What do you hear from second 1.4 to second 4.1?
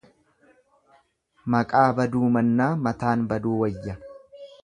Maqaa baduu mannaa mataan baduu wayya.